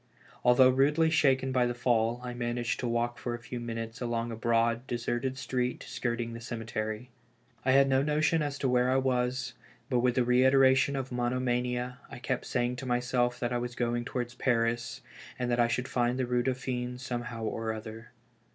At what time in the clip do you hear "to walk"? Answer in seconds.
2.79-3.19